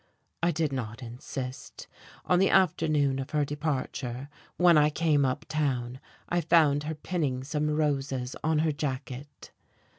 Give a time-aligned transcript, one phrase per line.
[0.41, 1.87] I did not insist....
[2.25, 7.69] On the afternoon of her departure, when I came uptown, I found her pinning some
[7.69, 9.51] roses on her jacket.